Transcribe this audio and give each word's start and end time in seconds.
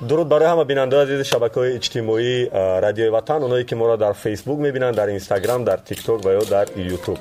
дуруд 0.00 0.28
барои 0.28 0.46
ҳама 0.46 0.64
бинандаои 0.64 1.02
азизи 1.04 1.24
шабакаҳои 1.32 1.76
иҷтимоии 1.78 2.50
радиои 2.86 3.08
ватан 3.08 3.42
оное 3.42 3.64
ки 3.64 3.74
моро 3.74 3.96
дар 3.96 4.14
фейсбук 4.14 4.58
мебинанд 4.58 4.96
дар 4.96 5.08
инстаграм 5.08 5.64
дар 5.64 5.78
тикток 5.88 6.24
ва 6.24 6.30
ё 6.40 6.44
дар 6.54 6.66
ютуб 6.76 7.18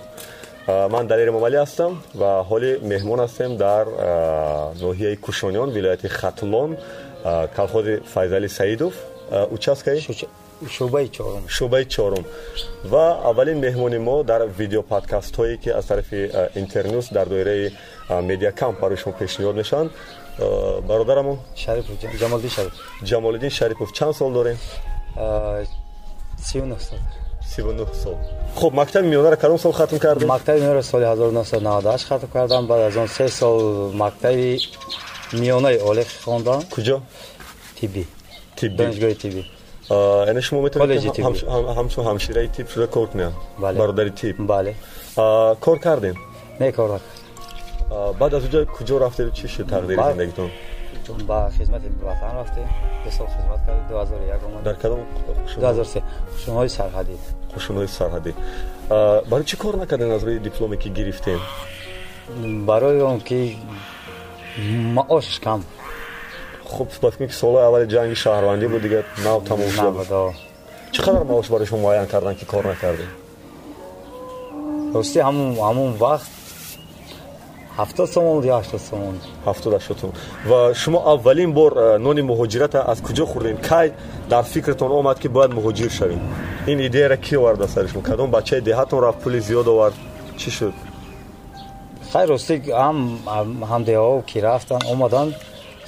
ман 0.67 1.07
далери 1.07 1.31
момалӣ 1.37 1.57
ҳастам 1.65 1.91
ва 2.21 2.31
ҳоли 2.49 2.71
меҳмон 2.91 3.19
ҳастем 3.25 3.51
дар 3.57 3.85
ноҳияи 4.83 5.15
кушониён 5.25 5.69
вилояти 5.71 6.07
хатлон 6.07 6.77
калхози 7.55 7.95
файзалӣ 8.13 8.49
саидов. 8.49 8.93
Участкаи 9.55 9.99
шӯъбаи 10.75 11.07
чорум. 11.17 11.43
Шӯъбаи 11.55 11.85
чорум. 11.95 12.23
Ва 12.91 13.05
аввалин 13.29 13.57
меҳмони 13.65 13.99
мо 14.07 14.23
дар 14.23 14.41
видеоподкастҳое 14.59 15.57
ки 15.63 15.69
аз 15.69 15.85
тарафи 15.85 16.31
интернюс 16.55 17.05
дар 17.09 17.27
доираи 17.33 17.71
медиакамп 18.09 18.79
барои 18.79 18.97
шумо 18.97 19.15
пешниҳод 19.21 19.55
мешаванд 19.61 19.91
бародарамон? 20.37 21.37
Ҷамолиддин 21.55 22.49
шарипов. 22.49 22.79
Ҷамолиддин 23.09 23.49
шарипов. 23.49 23.93
Чанд 23.93 24.15
сол 24.15 24.31
дорем? 24.31 24.57
Сию 26.47 26.77
сол. 26.79 26.99
Сию 27.51 27.87
сол. 28.03 28.17
Хуб 28.55 28.73
мактаби 28.73 29.07
миёнаро 29.07 29.37
кадом 29.37 29.59
сол 29.59 29.71
хатм 29.71 29.97
кардем? 29.97 30.27
Мактаби 30.27 30.59
миёнаро 30.61 30.83
соли 30.83 31.05
1998 31.05 32.07
хатм 32.07 32.27
кардам. 32.27 32.67
Баъд 32.67 32.81
аз 32.81 32.95
он 32.95 33.07
се 33.07 33.27
сол 33.29 33.91
мактаби 33.93 34.59
миёнаи 35.33 35.77
олӣ 35.89 36.03
хондам 36.25 36.61
куҷо? 36.75 37.01
Тиббӣ 37.79 38.03
тиббӣ 38.57 38.77
донишгоҳи 38.77 39.15
тиббӣ 39.23 39.43
яъне 40.29 40.41
шумо 40.41 40.61
метавонед 40.61 41.03
ҳамчун 41.77 42.03
ҳамшираи 42.09 42.47
тиб 42.55 42.67
шуда 42.73 42.87
кор 42.87 43.07
кунед? 43.11 43.33
Бародари 43.57 44.11
тиб 44.11 44.35
бале. 44.51 44.73
Кор 45.65 45.77
кардем? 45.79 46.17
Не 46.59 46.71
кор 46.71 46.89
накард 46.95 47.14
баъд 47.89 48.33
аз 48.33 48.43
уҷо 48.47 48.59
куҷо 48.77 48.95
рафтед 48.99 49.33
чӣ 49.33 49.47
шуд 49.47 49.67
тақдири 49.73 50.01
зиндагитон? 50.09 50.49
Ба 51.29 51.51
хизмати 51.57 51.87
ватан 52.01 52.31
рафтем 52.39 52.67
ду 53.03 53.11
сол 53.11 53.27
хизмат 53.35 53.59
ҳазору 53.89 54.25
як 54.35 54.41
омад. 54.47 54.63
Дар 54.63 54.75
кадом 54.75 54.99
ду 55.59 55.65
ҳазору 55.67 55.85
се 55.93 56.01
қушунҳои 56.33 56.69
сарҳадӣ. 56.77 57.15
Қушунҳои 57.53 57.87
сарҳадӣ. 57.99 58.31
Барои 59.29 59.45
чӣ 59.45 59.55
кор 59.57 59.75
накардем 59.75 60.11
аз 60.11 60.23
рӯи 60.23 60.39
дипломе 60.39 60.77
ки 60.77 60.89
гирифтем? 60.89 61.39
Барои 62.69 63.01
он 63.01 63.19
ки 63.19 63.57
маошаш 64.97 65.39
кам. 65.39 65.63
Хуб 66.65 66.89
ба 67.01 67.11
фикр 67.11 67.27
ки 67.31 67.35
солҳои 67.41 67.65
аввали 67.67 67.85
ҷанги 67.95 68.15
шаҳрвандӣ 68.23 68.67
буд 68.73 68.81
дигар 68.81 69.03
нав 69.25 69.39
тамом 69.49 69.69
шуда 69.69 70.33
чӣ 70.95 71.01
қадар 71.03 71.23
маош 71.23 71.47
барои 71.49 71.67
шумо 71.67 71.81
муайян 71.81 72.07
кардан 72.07 72.35
ки 72.35 72.45
кор 72.45 72.63
накардем 72.63 73.09
рости 74.93 75.19
ҳамун 75.19 75.91
вақт 76.05 76.34
ҳафтод 77.79 78.07
сомон 78.15 78.35
ё 78.49 78.53
ҳаштод 78.59 78.81
сомон? 78.89 79.15
ҳафтод 79.47 79.71
ҳаштод 79.77 79.97
сомон. 80.01 80.15
ва 80.49 80.59
шумо 80.81 80.99
аввалин 81.13 81.51
бор 81.59 81.71
э, 81.75 81.97
нони 82.05 82.21
муҳоҷирата 82.31 82.79
аз 82.91 82.99
куҷо 83.07 83.25
хӯрдем? 83.31 83.57
кай 83.69 83.87
дар 84.31 84.43
фикртон 84.53 84.91
омад 84.99 85.17
ки 85.21 85.27
бояд 85.35 85.51
муҳоҷир 85.57 85.91
шавем? 85.99 86.21
ин 86.71 86.77
идеяра 86.87 87.17
ки 87.25 87.33
оварда 87.41 87.67
сари 87.67 87.87
шумо 87.91 88.03
кадом 88.09 88.29
бачаи 88.37 88.61
деҳатон 88.69 88.99
рафт 89.05 89.19
пули 89.23 89.39
зиёд 89.49 89.67
овард? 89.73 89.95
чӣ 90.39 90.49
шуд? 90.57 90.73
Хайр 92.11 92.27
ростӣ 92.33 92.55
ҳам 93.71 93.81
деҳао 93.89 94.15
ки 94.29 94.37
рафтан 94.47 94.81
омадан 94.93 95.27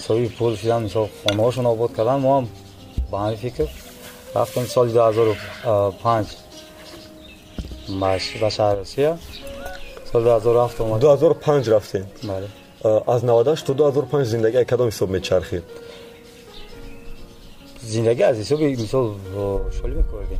соҳиби 0.06 0.30
пул 0.38 0.52
шудан 0.62 0.82
мисол 0.88 1.08
хонаҳошон 1.24 1.66
обод 1.74 1.92
кардан 1.98 2.20
мо 2.26 2.30
ҳам 2.36 2.46
ба 3.12 3.18
ҳамин 3.24 3.38
фикр 3.46 3.68
рафтем 4.36 4.66
соли 4.76 4.92
ду 4.96 5.00
ҳазору 5.08 5.34
панҷ 6.04 6.28
ба 8.00 8.10
шаҳри 8.58 8.80
росия 8.82 9.12
سال 10.14 10.24
2007 10.24 10.82
اومد. 10.82 11.02
2005 11.02 11.70
رفتین 11.70 12.04
بله. 12.24 12.48
از 13.10 13.26
98 13.26 13.66
تا 13.66 13.74
2005 13.74 14.26
زندگی 14.26 14.64
کدام 14.64 14.88
حساب 14.88 15.10
میچرخید 15.10 15.64
زندگی 17.82 18.24
از 18.24 18.38
حساب 18.38 18.62
مثال 18.64 19.12
شلی 19.82 19.92
می‌کردیم 19.92 20.40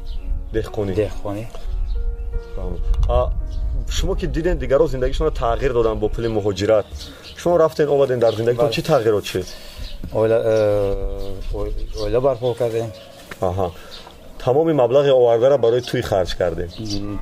دهخونی. 0.54 0.94
دهخونی. 0.94 1.48
بله. 2.58 3.28
شما 3.90 4.16
که 4.16 4.28
دیدین 4.28 4.54
دیگرها 4.54 4.88
زندگیشون 4.88 5.30
شما 5.30 5.30
تغییر 5.30 5.72
دادن 5.72 6.00
با 6.00 6.08
پول 6.08 6.28
مهاجرت 6.28 6.86
شما 7.36 7.58
رفتین 7.58 7.88
اومدین 7.88 8.20
در 8.20 8.32
زندگی 8.32 8.58
بله. 8.58 8.70
چی 8.70 8.82
تغییرات 8.82 9.24
شد؟ 9.24 9.46
اولا 10.12 11.00
برپا 12.20 12.54
کردیم. 12.54 12.92
آها. 13.42 13.72
تمام 14.40 14.74
مبلغ 14.74 15.16
آورده 15.16 15.50
را 15.50 15.58
برای 15.58 15.82
توی 15.82 16.02
خرج 16.02 16.36
کردیم 16.36 17.20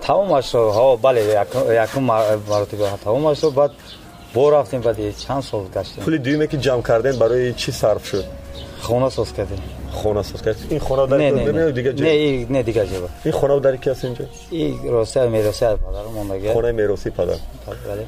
تمام 0.00 0.40
شد 0.40 0.70
ها 0.74 0.96
بله 0.96 1.46
یکم 1.70 2.00
مرتبه 2.48 2.88
ها 2.88 2.96
تمام 3.04 3.34
شد 3.34 3.54
بعد 3.54 3.70
بو 4.34 4.50
رفتیم 4.50 4.80
بعد 4.80 5.16
چند 5.16 5.42
سال 5.42 5.64
گشتیم 5.74 6.04
پول 6.04 6.18
دیمه 6.18 6.46
که 6.46 6.56
جمع 6.56 6.82
کردین 6.82 7.18
برای 7.18 7.52
چی 7.52 7.72
صرف 7.72 8.06
شد 8.06 8.24
خونه 8.80 9.10
ساز 9.10 9.32
کردیم 9.32 9.62
خونه 9.90 10.22
ساز 10.22 10.56
این 10.70 10.80
خونه 10.80 11.06
در 11.06 11.16
نه 11.16 11.52
نه 11.52 11.72
دیگه 11.72 11.92
جب. 11.92 12.04
نه 12.04 12.46
نه 12.50 12.62
دیگه 12.62 12.86
جواب 12.86 13.08
این 13.24 13.34
خونه 13.34 13.60
در 13.60 13.76
کی 13.76 13.90
است 13.90 14.04
اینجا 14.04 14.24
این 14.50 14.88
روسیه 14.88 15.26
میراثی 15.26 15.64
پدر 15.64 15.76
مون 16.14 16.36
دیگه 16.36 16.52
خونه 16.52 16.72
میراثی 16.72 17.10
پدر 17.10 17.34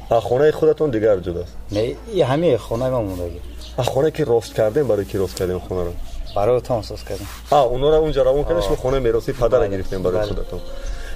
بله 0.09 0.19
خونه 0.19 0.51
خودتون 0.51 0.89
دیگر 0.89 1.17
جدا 1.17 1.43
نه 1.71 2.25
همه 2.25 2.57
خونه 2.57 2.89
ما 2.89 3.01
مون 3.01 3.15
دیگه 3.15 3.39
خونه 3.77 4.11
که 4.11 4.23
راست 4.23 4.53
کردیم 4.53 4.87
برای 4.87 5.05
کی 5.05 5.17
راست 5.17 5.35
کردیم 5.35 5.59
خونه 5.59 5.83
رو 5.83 5.91
برای 6.35 6.61
تون 6.61 6.81
ساز 6.81 7.05
کردیم 7.05 7.27
اونورا 7.51 7.97
اونجا 7.97 8.23
رو 8.23 8.29
اون 8.29 8.43
کردیم 8.43 8.61
خونه 8.61 8.99
میراثی 8.99 9.33
پدر 9.33 9.67
گرفتیم 9.67 10.03
برای 10.03 10.27
خودتون 10.27 10.59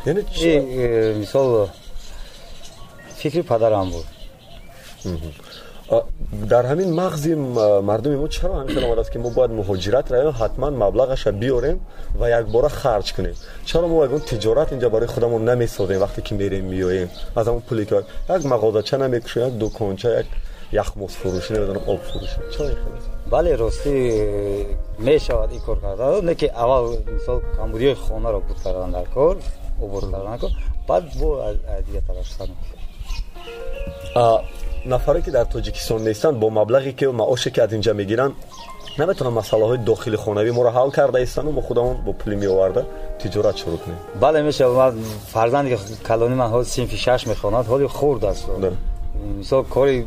یعنی 0.08 0.24
ای 0.36 1.14
مثال 1.14 1.68
فکر 3.16 3.42
پدرم 3.42 3.90
بود 3.90 4.06
در 6.50 6.66
همین 6.66 6.94
مغزی 6.94 7.36
مردم 7.36 8.16
ما 8.16 8.28
چرا 8.28 8.60
همیشه 8.60 8.86
آمده 8.86 9.02
است 9.02 9.12
که 9.12 9.20
ما 9.20 9.30
باید 9.30 9.52
مهاجرت 9.52 10.12
رویم 10.12 10.34
حتما 10.40 10.70
مبلغش 10.70 11.28
را 11.28 11.32
بیاریم 11.32 11.80
و 12.20 12.30
یک 12.30 12.46
بار 12.46 12.68
خرج 12.68 13.14
کنیم 13.14 13.34
چرا 13.66 13.88
ما 13.88 14.06
اون 14.06 14.20
تجارت 14.20 14.72
اینجا 14.72 14.90
برای 14.90 15.08
خودمون 15.08 15.50
نمی‌سازیم 15.50 16.02
وقتی 16.02 16.22
که 16.22 16.36
میریم 16.36 16.66
میاییم 16.66 17.10
از 17.36 17.48
همون 17.48 17.60
پولی 17.60 17.86
که 17.86 18.04
یک 18.30 18.46
مغازه 18.46 18.82
چه 18.82 18.98
نمی‌کشیم 18.98 19.48
یک 19.48 19.54
دکانچه 19.60 20.20
یک 20.20 20.26
یخموس 20.72 21.16
فروشی 21.16 21.54
نمی‌دونم 21.54 21.82
آب 21.88 22.00
فروشی 22.00 22.36
چرا 22.58 22.68
بله 23.32 23.56
راستی 23.56 24.24
می‌شود 25.00 25.52
این 25.52 25.60
کار 25.60 25.80
کرده 25.82 26.22
نه 26.22 26.36
که 26.36 26.60
اول 26.60 26.98
مثال 27.16 27.42
کمبودی 27.58 27.94
خانه 27.94 28.32
را 28.32 28.40
بود 28.40 28.58
کردن 28.64 28.92
در 28.92 29.04
کار 29.04 29.38
عبور 29.82 30.02
کن 30.38 30.50
بعد 30.88 31.22
و 31.22 31.28
از 31.28 31.56
دیگه 31.86 32.02
طرف 32.08 32.50
نفره 34.86 35.22
که 35.22 35.32
در 35.32 35.44
تاجیکستان 35.44 36.08
نیستند 36.08 36.40
با 36.40 36.50
مبلغی 36.50 36.94
که 36.94 37.08
معاش 37.08 37.48
که 37.48 37.64
از 37.64 37.72
اینجا 37.72 37.94
می‌گیرن 37.94 38.32
نمی‌تونن 39.00 39.30
مسئله 39.30 39.66
های 39.66 39.78
داخل 39.78 40.16
خانوی 40.16 40.50
حل 40.50 40.90
کرده 40.90 41.20
ایستن 41.20 41.48
و 41.48 41.52
با 41.52 41.62
خودمون 41.62 42.06
با 42.06 42.12
پول 42.12 42.36
تجارت 43.20 43.58
شروع 43.58 43.78
کنیم. 43.78 43.98
بله 44.22 44.42
میشه 44.42 44.68
من 44.68 44.94
فرزند 45.28 45.70
که 45.70 45.78
کلانی 46.08 46.36
من 46.36 46.64
سینف 46.64 46.96
شش 46.96 47.28
می‌خواند 47.28 47.66
حالی 47.66 47.88
خورد 47.88 48.26
است. 48.26 48.48
بله. 48.48 48.72
مثلا 49.40 49.62
کاری 49.62 50.06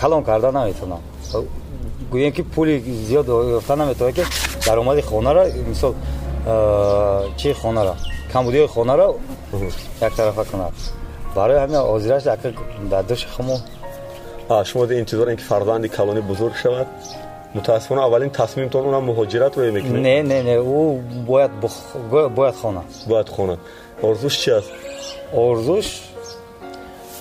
کلان 0.00 0.24
کرده 0.24 0.50
نمی‌تونم. 0.50 0.98
گویا 2.10 2.30
که 2.30 2.42
پولی 2.42 3.04
زیاد 3.04 3.28
یافتن 3.28 3.82
نمی‌تونه 3.82 4.12
که 4.12 4.24
درآمد 4.66 5.00
خانه 5.00 5.32
را 5.32 5.46
مثلا 5.70 5.94
چی 7.36 7.52
خانه 7.52 7.82
را؟ 7.82 7.94
کمبودی 8.32 8.66
خونه 8.66 8.92
رو 8.92 9.18
یک 10.02 10.14
طرفه 10.16 10.44
کنه 10.44 10.64
برای 11.34 11.58
همین 11.62 11.76
آزیرش 11.76 12.22
در 12.90 13.02
دوش 13.02 13.26
خمو 13.26 13.58
شما 14.64 14.86
در 14.86 14.96
انتظار 14.96 15.28
اینکه 15.28 15.42
فرزند 15.42 15.86
کلانی 15.86 16.20
بزرگ 16.20 16.54
شود. 16.54 16.86
متاسفانه 17.54 18.02
اولین 18.02 18.30
تصمیم 18.30 18.68
تون 18.68 18.84
اونم 18.84 19.04
مهاجرت 19.04 19.58
رو 19.58 19.72
می‌کنه. 19.72 20.00
نه 20.00 20.22
نه 20.22 20.42
نه 20.42 20.50
او 20.50 21.02
باید 21.26 21.60
بخ... 21.60 21.72
باید 22.34 22.54
خانه 22.54 22.80
باید 23.08 23.28
خانه 23.28 23.58
ارزوش 24.02 24.38
چی 24.40 24.50
است؟ 24.50 24.70
ارزوش 25.34 26.00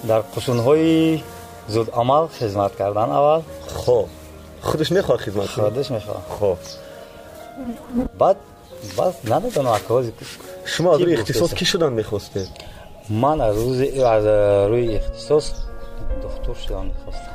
در 0.08 0.20
قشون 0.20 1.22
زود 1.68 1.90
عمل 1.90 2.28
خدمت 2.28 2.76
کردن 2.76 3.02
اول. 3.02 3.42
خب. 3.76 4.06
خودش 4.62 4.92
می‌خواد 4.92 5.20
خدمت 5.20 5.46
خودش 5.46 5.92
می‌خواد. 5.92 6.22
خب. 6.40 6.58
بعد 8.20 8.36
бас 8.98 9.14
намедонам 9.24 9.74
акози 9.74 10.12
шумо 10.66 10.90
аз 10.94 11.00
рӯи 11.02 11.14
ихтисос 11.18 11.52
кӣ 11.60 11.66
шудан 11.72 11.94
мехостед? 11.94 12.50
Ман 13.10 13.42
аз 13.42 13.56
рӯи 14.72 14.86
ихтисос 14.98 15.46
духтур 16.24 16.56
шудан 16.64 16.86
мехостам. 16.94 17.34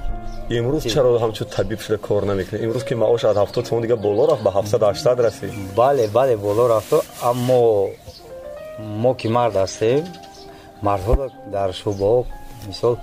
Имрӯз 0.56 0.82
чаро 0.92 1.08
ҳамчун 1.24 1.48
табиб 1.56 1.80
шуда 1.80 1.98
кор 1.98 2.22
намекунед? 2.30 2.60
Имрӯз 2.66 2.84
ки 2.88 2.94
маош 2.94 3.24
аз 3.24 3.36
ҳафтод 3.42 3.64
сомон 3.68 3.82
дига 3.82 3.96
боло 3.96 4.22
рафт 4.30 4.42
ба 4.46 4.50
ҳафтсад 4.56 4.82
ҳаштад 4.90 5.18
расид? 5.26 5.50
Бале 5.80 6.04
бале 6.08 6.36
боло 6.36 6.64
рафто 6.74 6.98
аммо 7.30 7.90
мо 9.02 9.12
ки 9.20 9.28
мард 9.36 9.54
ҳастем 9.64 10.02
мардҳо 10.86 11.14
дар 11.54 11.70
шӯъбаҳо 11.80 12.20
мисол 12.68 12.94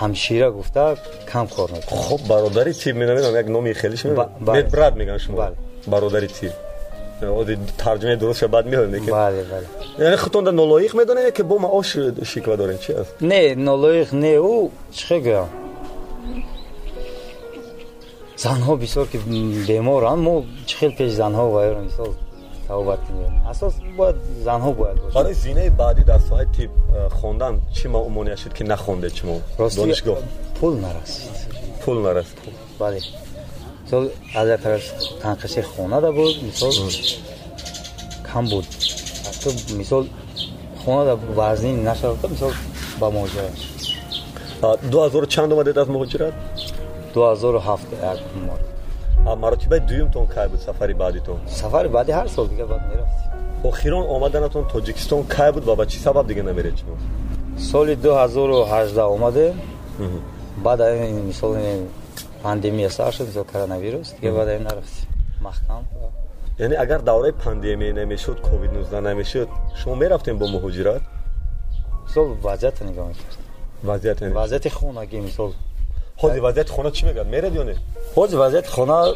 ҳамшира 0.00 0.48
гуфта 0.58 0.84
кам 1.30 1.46
кор 1.54 1.68
мекунад 1.76 2.04
хуб 2.06 2.20
бародари 2.32 2.72
тиб 2.82 2.94
менамедам 3.02 3.34
як 3.42 3.46
номи 3.54 3.72
хелиш 3.80 4.04
медбрат 4.04 4.94
мегӯянд 5.00 5.22
шумо. 5.24 5.36
бародари 5.86 6.28
тиб 6.38 6.52
тарҷумаи 7.84 8.16
дурустша 8.16 8.48
баъд 8.48 8.66
меоем 8.66 8.92
яъне 9.98 10.16
худтонда 10.16 10.52
нолоиқ 10.52 10.92
медонед 10.94 11.34
ки 11.36 11.42
бо 11.42 11.58
маош 11.58 11.96
шиква 12.24 12.56
дорем 12.56 12.78
чи 12.84 12.92
аст? 12.92 13.12
Не 13.20 13.54
нолоиқ 13.54 14.08
не 14.12 14.34
ӯ 14.36 14.70
чӣ 14.98 15.16
гӯям 15.26 15.48
занҳо 18.44 18.72
бисёр 18.82 19.06
ки 19.12 19.18
беморанд 19.68 20.22
мо 20.26 20.34
чӣ 20.68 20.74
хел 20.80 20.92
пеш 20.98 21.10
занҳо 21.20 21.44
ваёро 21.56 21.80
мисол 21.88 22.10
тавобат 22.66 23.00
кунем 23.06 23.32
асос 23.52 23.74
бояд 23.98 24.16
занҳо 24.48 24.70
бояд 24.80 24.96
бошад 25.02 25.14
барои 25.18 25.34
зинаи 25.44 25.70
баъдӣ 25.82 26.02
дар 26.10 26.20
соҳаи 26.28 26.46
тиб 26.56 26.70
э, 26.70 27.08
хондан 27.20 27.54
чӣ 27.76 27.86
маъмуния 27.94 28.36
шуд 28.42 28.52
ки 28.58 28.62
нахондед 28.72 29.12
шумо 29.18 29.36
донишгоҳ. 29.58 30.18
пул 30.58 30.72
нарасид 30.86 31.36
пул 31.84 31.96
нарасид 32.06 32.38
бале 32.80 33.00
мисол 33.90 34.10
аз 34.34 34.48
як 34.48 34.60
тараз 34.62 34.82
танқиши 35.22 35.62
хонада 35.62 36.12
буд 36.12 36.42
мисол 36.42 36.72
кам 38.32 38.48
буд. 38.48 38.64
Мисол 39.76 40.06
хонада 40.84 41.16
вазнин 41.16 41.82
нашавда 41.82 42.28
мисол 42.28 42.52
ба 43.00 43.06
муҳоҷират 43.10 43.54
ду 44.90 44.98
ҳазору 44.98 45.26
чанд 45.26 45.52
омадед 45.52 45.76
аз 45.78 45.88
муҳоҷират 45.88 46.34
ду 47.14 47.20
ҳазору 47.20 47.58
ҳафт 47.58 47.88
як 48.12 48.18
мод 48.48 48.60
маротибаи 49.42 49.80
дуюмтон 49.80 50.26
кай 50.26 50.48
буд 50.48 50.60
сафари 50.60 50.94
баъдитон 50.94 51.38
сафари 51.48 51.88
баъди 51.88 52.12
ҳар 52.12 52.28
сол 52.28 52.46
дига 52.46 52.66
баъд 52.66 52.82
мерафтем 52.90 53.68
охирон 53.70 54.04
омаданатон 54.16 54.64
тоҷикистон 54.72 55.22
кай 55.26 55.52
буд 55.52 55.64
ва 55.64 55.74
ба 55.76 55.86
чӣ 55.86 55.98
сабаб 56.06 56.26
дига 56.26 56.42
намеред 56.42 56.74
шумо 56.78 56.96
соли 57.70 57.94
ду 58.04 58.10
ҳазору 58.20 58.56
ҳаждаҳ 58.72 59.08
омадем 59.16 59.54
баъд 60.66 60.80
мисол 61.30 61.52
پاندمی 62.42 62.88
سر 62.88 63.10
شد 63.10 63.32
шуд 63.32 63.52
کرونا 63.52 63.78
ویروس 63.78 64.14
دیگه 64.14 64.30
بعد 64.30 64.48
این 64.48 64.62
نرفت 64.62 65.06
مخکم 65.42 65.84
یعنی 66.58 66.76
اگر 66.76 66.98
دوره 66.98 67.30
پاندمی 67.30 67.92
نمی‌شد 67.92 68.40
کووید 68.40 68.70
19 68.70 69.00
نمی‌شد 69.00 69.48
شما 69.74 69.94
می‌رفتین 69.94 70.38
با 70.38 70.46
مهاجرت 70.46 71.00
سو 72.14 72.36
وضعیت 72.44 72.82
نگاه 72.82 73.08
می‌کرد. 73.08 73.36
وضعیت 73.84 74.22
وضعیت 74.22 74.68
خونگی 74.68 75.20
مثال 75.20 75.52
خود 76.16 76.32
وضعیت 76.42 76.68
خونه 76.70 76.90
چی 76.90 77.06
میگاد 77.06 77.26
میرد 77.26 77.54
یا 77.54 77.62
نه؟ 77.62 77.76
وضعیت 78.16 78.66
خونه 78.66 79.12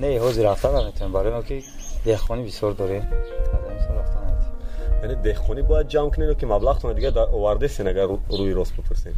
نه 0.00 0.18
حوز 0.18 0.38
رفتن 0.38 0.80
نمی‌تونیم. 0.80 1.12
برای 1.12 1.32
ما 1.32 1.42
که 1.42 1.62
دهخانی 2.04 2.44
بسیار 2.44 2.72
داریم 2.72 3.08
یعنی 5.02 5.14
دهخانی 5.14 5.62
باید 5.62 5.88
جمع 5.88 6.10
کنین 6.10 6.34
که 6.34 6.46
مبلغتون 6.46 6.92
دیگه 6.92 7.10
در 7.10 7.20
اوارده 7.20 7.68
سین 7.68 7.88
اگر 7.88 8.06
روی 8.30 8.52
راست 8.52 8.72
بپرسین 8.76 9.12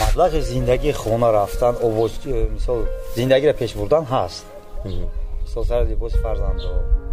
مبلغ 0.00 0.40
زندگی 0.40 0.92
خونه 0.92 1.26
رفتن 1.26 1.74
او 1.80 2.08
مثال 2.54 2.86
زندگی 3.16 3.46
را 3.46 3.52
پیش 3.52 3.72
بردن 3.72 4.04
هست. 4.04 4.46
مثال 5.44 5.64
سر 5.64 5.84
لباس 5.84 6.12
فرزند 6.16 6.60
و 6.60 6.68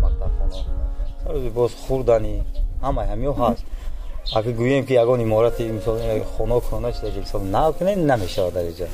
مکتب 0.05 0.31
خونه 0.39 0.65
سر 1.25 1.33
لباس 1.33 1.71
خوردنی 1.87 2.43
همه 2.83 3.05
همیو 3.05 3.33
هست. 3.33 3.63
اگه 4.35 4.51
گوییم 4.51 4.85
که 4.85 4.93
یگان 4.93 5.21
امارت 5.21 5.61
مثال 5.61 6.23
خونه 6.23 6.59
خونه 6.59 6.91
چیز 6.91 7.03
یک 7.03 7.17
مثال 7.17 7.41
نه 7.41 7.71
کنه 7.71 7.95
نمیشه 7.95 8.51
در 8.51 8.61
اینجا. 8.61 8.85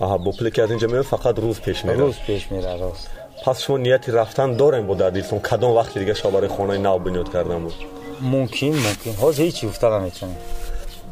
آها 0.00 0.18
با 0.18 0.30
پلی 0.30 0.50
که 0.50 0.62
از 0.62 0.70
اینجا 0.70 0.86
میره 0.86 1.02
فقط 1.02 1.38
روز 1.38 1.60
پیش 1.60 1.84
میره. 1.84 1.96
روز 1.96 2.14
پیش 2.26 2.52
میره 2.52 2.76
روز. 2.76 3.06
پس 3.46 3.60
شما 3.60 3.78
نیتی 3.78 4.12
رفتن 4.12 4.56
دارین 4.56 4.86
با 4.86 4.94
در 4.94 5.10
دلتون 5.10 5.38
کدام 5.38 5.70
وقتی 5.76 6.00
دیگه 6.00 6.14
شما 6.14 6.30
برای 6.30 6.48
خونه 6.48 6.78
نو 6.78 6.98
بنیاد 6.98 7.32
کردن 7.32 7.58
بود؟ 7.58 7.74
ممکن 8.20 8.66
ممکن. 8.66 9.10
حاضر 9.20 9.42
هیچی 9.42 9.66
افتاده 9.66 9.98
نمی‌تونیم 9.98 10.36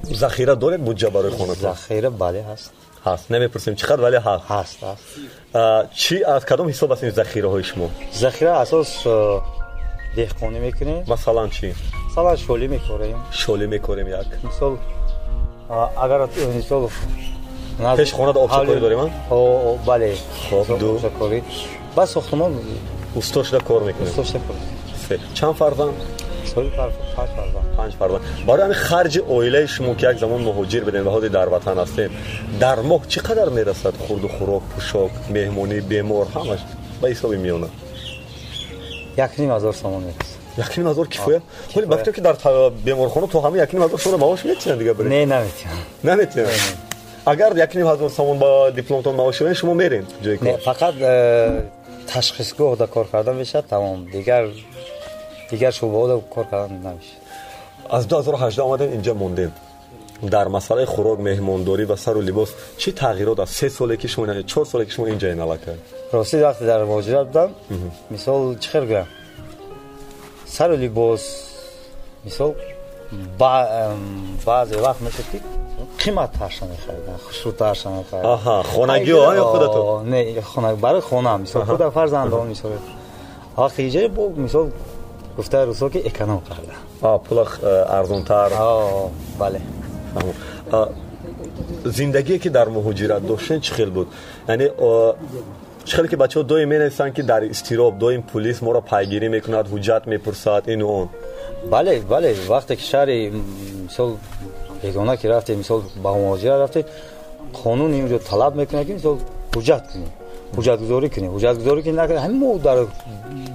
захира 0.02 0.56
доред 0.56 0.80
буҷа 0.80 1.10
барои 1.10 1.30
хонатон 1.30 1.62
захира 1.72 2.10
бале 2.10 2.42
ҳаст 2.50 2.70
ҳаст 3.06 3.24
намепурсем 3.30 3.74
чӣ 3.74 3.84
қадр 3.90 4.02
вале 4.06 4.18
ҳаст 4.28 4.44
ҳаст 4.52 4.78
ҳаст 4.86 5.04
чӣ 6.02 6.16
аз 6.34 6.42
кадом 6.50 6.66
ҳисоб 6.72 6.88
аст 6.92 7.02
ин 7.02 7.12
захираҳои 7.20 7.64
шумо 7.70 7.86
захира 8.24 8.52
асос 8.64 8.88
деҳқонӣ 10.18 10.58
мекунем 10.66 10.98
масалан 11.12 11.48
чӣ 11.56 11.68
масалан 12.08 12.36
шолӣ 12.46 12.66
мекорем 12.74 13.18
шолӣ 13.42 13.66
мекорем 13.74 14.08
як 14.20 14.28
мисол 14.48 14.72
агар 16.04 16.20
мисол 16.58 16.82
пеш 18.00 18.10
хонада 18.18 18.38
обшакорӣ 18.44 18.80
дорем 18.86 19.00
бале 19.88 20.08
обшакорӣ 20.50 21.38
ба 21.96 22.06
сохтмон 22.14 22.52
усто 23.20 23.38
шуда 23.44 23.60
кор 23.68 23.80
мекунем 23.88 24.14
чанд 25.38 25.56
фарзанд 25.60 25.94
چهل 26.44 26.68
پنج 26.68 26.92
فروند 27.36 27.76
پنج 27.76 27.92
فروند 27.92 28.20
برای 28.46 28.62
همین 28.62 28.74
خرج 28.74 29.18
اویله 29.18 29.66
شما 29.66 29.94
که 29.94 30.10
یک 30.10 30.18
زمان 30.18 30.40
مهاجر 30.40 30.80
بدین 30.80 31.00
و 31.00 31.10
حاضر 31.10 31.28
در 31.28 31.48
وطن 31.48 31.78
هستین 31.78 32.10
در 32.60 32.80
ماه 32.80 33.06
چقدر 33.08 33.48
می‌رسد 33.48 33.94
خورد 33.94 34.24
و 34.24 34.28
خوراک 34.28 34.62
پوشاک 34.62 35.10
مهمونی 35.30 35.80
بیمار 35.80 36.26
همش 36.26 36.58
به 37.02 37.08
حساب 37.08 37.34
میونه 37.34 37.66
یک 39.18 39.30
نیم 39.38 39.52
هزار 39.52 39.72
سامان 39.72 40.02
می‌رسد 40.02 40.40
یک 40.58 40.78
نیم 40.78 40.88
هزار 40.88 41.08
کفایه 41.08 41.42
ولی 41.76 41.86
وقتی 41.86 42.12
که 42.12 42.20
در 42.20 42.34
بیمارخانه 42.84 43.26
تو 43.26 43.40
همه 43.40 43.58
یک 43.58 43.74
نیم 43.74 43.82
هزار 43.82 43.98
سامان 43.98 44.20
معاش 44.20 44.46
میتین 44.46 44.76
دیگه 44.76 44.92
برید 44.92 45.12
نه 45.12 45.24
نمیتین 45.24 45.70
نمیتین 46.04 46.44
اگر 47.26 47.52
یک 47.56 47.76
نیم 47.76 47.86
هزار 47.86 48.08
سامان 48.08 48.38
با 48.38 48.70
دیپلمتون 48.70 49.14
معاش 49.14 49.42
بدین 49.42 49.54
شما 49.54 49.74
میرین 49.74 50.06
جای 50.22 50.36
کار. 50.36 50.56
فقط 50.56 50.94
تشخیصگاه 52.06 52.76
دا 52.76 52.86
کار 52.86 53.08
کردن 53.12 53.36
میشه 53.36 53.62
تمام. 53.62 54.04
دیگر 54.04 54.46
دیگر 55.50 55.70
شو 55.70 55.90
ها 55.90 56.20
کار 56.34 56.44
کردن 56.44 56.74
نمیشه. 56.74 57.12
از 57.90 58.08
2018 58.08 58.62
آمدن 58.62 58.88
اینجا 58.88 59.14
موندین 59.14 59.52
در 60.30 60.48
مسئله 60.48 60.84
خوراک 60.86 61.20
مهمانداری 61.20 61.84
و 61.84 61.96
سر 61.96 62.16
و 62.16 62.20
لباس 62.20 62.48
چی 62.76 62.92
تغییرات 62.92 63.40
از 63.40 63.48
سه 63.48 63.68
ساله 63.68 63.96
که 63.96 64.08
شما 64.08 64.26
نه 64.26 64.42
چهار 64.42 64.66
ساله 64.66 64.84
که 64.84 64.90
شما 64.90 65.06
اینجا 65.06 65.28
اینالا 65.28 65.56
کرد 65.56 65.78
راستی 66.12 66.36
وقتی 66.36 66.66
در 66.66 66.84
مهاجرت 66.84 67.26
بودم 67.26 67.50
مثال 68.10 68.58
چخیر 68.58 68.84
گرم 68.84 69.06
سر 70.46 70.70
و 70.70 70.76
لباس 70.76 71.46
مثال 72.26 72.54
با 73.38 73.66
بعضی 74.46 74.74
وقت 74.74 75.00
میشه 75.00 75.22
که 75.32 75.40
قیمت 75.98 76.36
هاشو 76.36 76.66
خریدن 76.86 77.16
خوشرو 77.26 77.66
هرشن 77.66 78.02
خریدن 78.02 78.26
آها 78.26 78.62
خونگی 78.62 79.10
ها 79.10 79.34
یا 79.34 79.44
خودتو. 79.44 80.02
نه 80.02 80.40
خونه 80.40 80.74
برای 80.74 81.00
خونه 81.00 81.36
مثال 81.36 81.64
خود 81.64 81.88
فرزندان 81.88 82.48
مثال. 82.48 82.72
وقتی 83.58 83.82
اینجا 83.82 84.08
بو 84.08 84.42
مثال 84.42 84.70
گفته 85.38 85.58
روسو 85.58 85.88
که 85.88 86.06
اکنام 86.06 86.42
کرده. 86.48 86.72
آه 87.02 87.22
پول 87.22 87.38
ارزونتر 87.88 88.34
آه 88.34 89.10
بله. 89.38 89.60
آه 90.72 90.88
زندگی 91.84 92.38
که 92.38 92.50
در 92.50 92.68
مهاجرت 92.68 93.28
داشتن 93.28 93.60
چه 93.60 93.74
خیل 93.74 93.90
بود؟ 93.90 94.06
یعنی 94.48 94.68
خیلی 95.84 96.08
که 96.08 96.16
بچه 96.16 96.40
ها 96.40 96.46
دوی 96.46 96.66
نیستن 96.66 97.12
که 97.12 97.22
در 97.22 97.44
استیراب 97.44 97.98
دوی 97.98 98.18
پلیس 98.18 98.62
ما 98.62 98.72
را 98.72 98.80
پایگیری 98.80 99.28
می‌کند 99.28 99.68
حجت 99.72 100.02
می‌پرسد 100.06 100.62
این 100.66 100.82
و 100.82 100.86
اون 100.86 101.08
بله 101.70 101.98
بله. 102.00 102.36
وقتی 102.48 102.76
که 102.76 102.82
شهر 102.82 103.30
مثال 103.86 104.12
یگانه 104.84 105.16
که 105.16 105.28
رفته 105.28 105.56
مثال 105.56 105.80
به 106.02 106.08
مهاجرت 106.08 106.60
رفته، 106.60 106.84
قانون 107.64 107.92
اینجا 107.92 108.18
طلب 108.18 108.54
می‌کنه 108.54 108.84
که 108.84 108.94
مثال 108.94 109.16
حجت 109.56 109.92
کنید 109.92 110.19
ҳуҷҷатгузорӣ 110.56 111.08
кунем 111.14 111.30
ҳуҷҷатгузорӣ 111.36 111.80
ки 111.86 111.90
накунем 112.00 112.22
ҳамин 112.24 112.38
мо 112.44 112.50
дар 112.66 112.78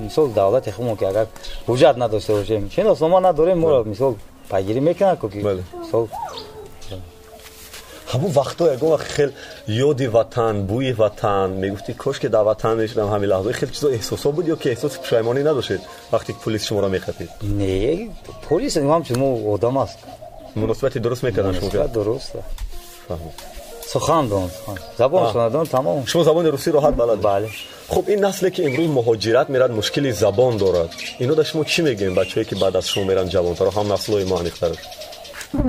мисол 0.05 0.27
давлати 0.39 0.71
хумо 0.77 0.93
ки 0.99 1.05
агар 1.11 1.27
ҳуҷҷат 1.69 1.95
надошта 2.03 2.31
бошем 2.39 2.63
шиноснома 2.75 3.19
надорем? 3.27 3.57
моро 3.63 3.83
мисол 3.93 4.13
пайгирӣ 4.51 4.81
мекунад 4.89 5.17
ки 5.33 5.39
мисол 5.81 6.03
ҳамон 8.11 8.31
вақтҳо 8.39 8.63
ягон 8.75 8.89
вақт 8.95 9.09
хел 9.15 9.31
ёди 9.87 10.07
ватан 10.17 10.55
бӯи 10.71 10.93
ватан 11.01 11.49
мегуфти 11.63 11.91
кошки 12.03 12.27
дар 12.35 12.43
ватан 12.49 12.73
мешудам 12.81 13.07
ҳамин 13.13 13.27
лаҳзаҳо 13.33 13.53
хел 13.59 13.69
чизо 13.75 13.89
эҳсосо 13.97 14.27
буд 14.35 14.45
ё 14.53 14.55
ки 14.61 14.67
эҳсоси 14.73 14.97
пушаймонӣ 15.03 15.41
надоштед 15.49 15.81
вақте 16.13 16.31
пулис 16.43 16.63
шуморо 16.67 16.87
мехапид 16.95 17.29
не 17.59 17.75
полис 18.47 18.73
ҳамчун 18.77 19.17
мо 19.23 19.29
одам 19.53 19.77
аст. 19.85 19.99
Муносибати 20.55 20.99
дуруст 20.99 21.23
мекардан 21.27 21.53
шумо 21.55 21.87
дуруст 21.97 22.31
سخن 23.87 24.27
دون 24.27 24.51
زبان 24.97 25.33
سخن 25.33 25.63
تمام. 25.63 26.05
شما 26.05 26.23
زبان 26.23 26.45
روسی 26.45 26.71
راحت 26.71 26.93
بلد 26.93 27.21
بله. 27.21 27.49
خب 27.89 28.03
این 28.07 28.25
نسلی 28.25 28.51
که 28.51 28.65
امروز 28.65 28.89
مهاجرت 28.89 29.49
میرد 29.49 29.71
مشکلی 29.71 30.11
زبان 30.11 30.57
دارد. 30.57 30.89
اینو 31.19 31.35
در 31.35 31.43
شما 31.43 31.63
چی 31.63 31.81
میگیم؟ 31.81 32.15
بچه‌ای 32.15 32.45
که 32.45 32.55
بعد 32.55 32.77
از 32.77 32.87
شما 32.87 33.03
میرن 33.03 33.29
جوانتر 33.29 33.65
هم 33.65 33.93
نسل 33.93 34.23
ما 34.23 34.41
نیختر 34.41 34.71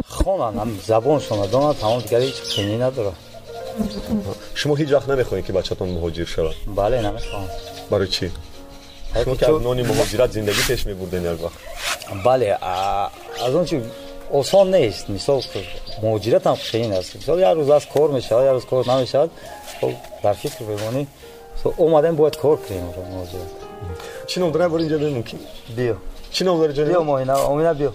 خوانن 0.08 0.58
هم 0.58 0.80
زبان 0.87 1.20
شما 1.20 1.46
دون 1.46 1.73
تمام 1.73 2.00
دیگه 2.00 2.18
هیچ 2.18 2.42
چیزی 2.42 2.76
نداره 2.76 3.12
شما 4.54 4.75
هیچ 4.75 4.92
وقت 4.92 5.08
نمی‌خواین 5.08 5.44
که 5.44 5.52
بچه‌تون 5.52 5.88
مهاجر 5.88 6.25
شود. 6.25 6.54
بله 6.76 7.02
نمی‌خوام 7.02 7.49
برای 7.90 8.08
چی؟ 8.08 8.30
شما 9.25 9.37
که 9.37 9.54
از 9.54 9.62
نونی 9.62 9.82
مهاجرت 9.82 10.30
زندگی 10.30 10.62
پیش 10.68 10.87
میبردین 10.87 11.32
یک 11.32 11.44
وقت. 11.44 11.52
بله 12.25 12.58
از 13.46 13.54
اون 13.54 13.64
چی 13.64 13.82
осон 14.30 14.71
нест 14.71 15.09
мисол 15.09 15.42
муҳоҷиратам 16.02 16.56
қиин 16.56 16.92
аст 16.99 17.14
мисол 17.14 17.38
як 17.38 17.56
рӯз 17.59 17.71
аст 17.76 17.88
кор 17.88 18.11
мешавад 18.11 18.45
як 18.45 18.56
рӯз 18.56 18.66
кор 18.66 18.87
намешавад 18.87 19.30
дар 20.23 20.35
фикр 20.35 20.64
бемонӣ 20.64 21.06
омадем 21.78 22.16
бояд 22.16 22.37
кор 22.37 22.56
кунем 22.64 22.85
муҳоҷират 22.87 23.50
чӣ 24.28 24.40
ном 24.40 24.52
дорам 24.52 24.71
бори 24.71 24.83
инҷа 24.87 24.99
бе 24.99 25.09
мумкин 25.11 25.38
биё 25.76 25.97
чӣ 26.35 26.45
ном 26.45 26.59
дори 26.61 26.73
ҷони 26.78 26.90
биё 26.92 27.02
моҳина 27.11 27.35
омина 27.52 27.73
биё 27.80 27.92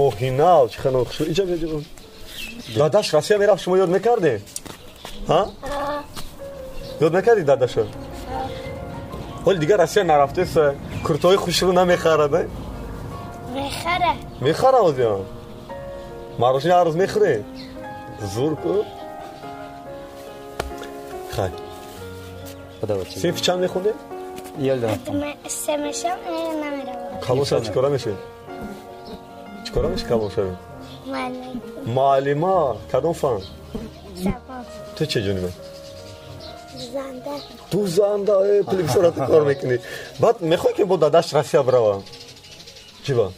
моҳинав 0.00 0.64
чӣ 0.72 0.78
хело 0.82 1.04
хуш 1.04 1.18
инҷа 1.20 1.44
биё 1.50 1.80
дадаш 2.76 3.06
россия 3.14 3.38
мерафт 3.38 3.62
шумо 3.62 3.76
ёд 3.84 3.90
мекарде 3.96 4.40
ҳа? 5.28 5.40
Ёд 7.06 7.12
мекарди 7.18 7.42
дадашо 7.52 7.84
ҳоли 9.44 9.58
дигар 9.58 9.78
россия 9.78 10.04
нарафтеса 10.04 10.74
куртои 11.06 11.36
хушрӯ 11.36 11.72
намехарад 11.72 12.34
می‌خره. 13.56 14.14
می‌خره 14.40 14.76
آزیان 14.76 15.24
مراش 16.38 16.66
عرض 16.66 16.96
می‌خره 16.96 17.44
زور 18.34 18.54
کو. 18.54 18.82
خیلی 21.30 21.48
خدا 22.80 22.96
بچه 22.96 23.20
سیف 23.20 23.40
چند 23.40 23.58
می‌خونه 23.58 23.92
یل 24.60 24.80
دارم. 24.80 24.98
سه 25.48 25.76
میشم 25.76 26.16
نمیرم. 26.64 27.20
کابوسا 27.20 27.60
چکارا 27.60 27.88
میشه؟ 27.88 28.12
چکارا 29.64 29.88
میشه 29.88 30.06
کابوسا؟ 30.06 30.42
معلم. 31.06 31.60
معلما 31.86 32.76
کدوم 32.92 33.12
فن؟ 33.12 33.38
تو 34.96 35.04
چه 35.04 35.22
جنوبه؟ 35.22 35.52
زنده 36.92 37.30
تو 37.70 37.86
زنده 37.86 38.62
پلیکسورات 38.62 39.26
کار 39.26 39.44
می‌کنی. 39.44 39.78
بعد 40.20 40.40
می‌خوای 40.40 40.74
که 40.74 40.84
با 40.84 40.96
داداش 40.96 41.34
رسیه 41.34 41.62
براوم 41.62 42.02
چی 43.04 43.14
با؟ 43.14 43.30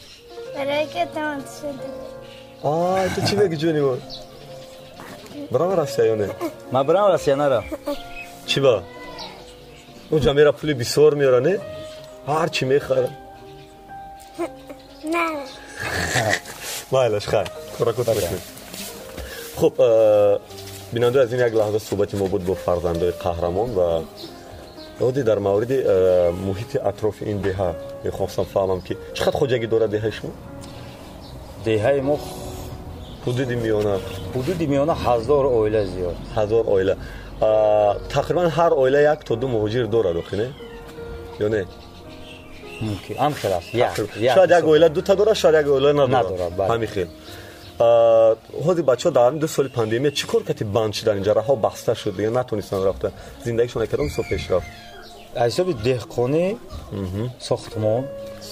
برای 0.58 0.86
که 0.86 1.06
تمام 1.14 1.38
شده 1.38 1.88
آه 2.62 3.14
تو 3.14 3.22
چی 3.22 3.36
بگی 3.36 3.56
جونی 3.56 3.80
بود 3.80 4.02
برام 5.50 5.86
یا 5.98 6.14
نه؟ 6.14 6.30
ما 6.72 6.82
برام 6.82 7.12
رفتی 7.12 7.34
چی 8.46 8.60
با؟ 8.60 8.82
اونجا 10.10 10.32
میره 10.32 10.50
پولی 10.50 10.74
بیسور 10.74 11.14
میاره 11.14 11.40
نه؟ 11.40 11.60
هر 12.28 12.48
چی 12.48 12.64
می‌خره 12.64 13.08
نه. 15.04 15.30
مایلش 16.92 17.28
خیر. 17.28 17.44
کورا 17.78 17.92
کتا 17.92 18.14
خب 19.56 19.72
بیننده 20.92 21.20
از 21.20 21.32
این 21.32 21.46
یک 21.46 21.54
لحظه 21.54 21.78
صحبتی 21.78 22.16
ما 22.16 22.26
بود 22.26 22.46
با 22.46 22.54
فرزندای 22.54 23.10
قهرمان 23.10 23.74
و 23.74 24.02
دادی 25.00 25.22
در 25.22 25.38
مورد 25.38 25.72
محیط 26.32 26.76
اطراف 26.84 27.16
این 27.20 27.38
دهه. 27.38 27.74
می‌خواستم 28.04 28.44
فهمم 28.44 28.80
که 28.80 28.96
چقدر 29.14 29.30
خوجگی 29.30 29.66
داره 29.66 29.86
دهه 29.86 30.10
شما 30.10 30.30
دهه 31.64 32.00
ما 32.00 32.18
حدود 33.26 33.52
میانه. 33.52 33.98
حدود 34.34 34.60
میونه 34.60 34.94
هزار 34.94 35.46
اویله 35.46 35.84
زیاد. 35.84 36.16
هزار 36.36 36.64
اویله. 36.64 36.96
تقریبا 38.08 38.48
هر 38.48 38.70
اویله 38.74 39.12
یک 39.12 39.18
تا 39.18 39.34
دو 39.34 39.48
مهاجر 39.48 39.82
داره 39.82 40.12
دو 40.12 40.22
خینه 40.22 40.50
یا 41.40 41.48
نه؟ 41.48 41.64
ممکن. 42.82 43.24
هم 43.24 43.32
خلاص. 43.32 43.74
یا 43.74 44.34
شاید 44.34 44.50
یک 44.50 44.64
اویله 44.64 44.88
دو 44.88 45.00
تا 45.00 45.14
داره 45.14 45.34
شاید 45.34 45.54
یک 45.54 45.70
اویله 45.70 45.92
نداره. 45.92 46.16
نداره 46.16 46.50
بله. 46.50 46.68
همین 46.68 46.88
خیل 46.88 47.06
حاضی 48.64 48.82
بچه 48.82 49.10
دو 49.10 49.46
سال 49.46 49.68
پندیمیه 49.68 50.10
چی 50.10 50.26
کتی 50.26 50.64
بند 50.64 50.92
شدن 50.92 51.14
اینجا 51.14 51.32
را 51.32 51.42
ها 51.42 51.54
بسته 51.54 51.94
شد 51.94 52.16
دیگه 52.16 52.30
نتونستن 52.30 52.84
رفته؟ 52.84 53.10
زندگیشون 53.44 53.82
نکردن 53.82 54.08
سو 54.08 54.22
پیش 54.22 54.50
رفت؟ 54.50 54.66
ҳисоби 55.34 55.72
деҳқонӣ 55.88 56.56
сохтмон. 57.48 58.02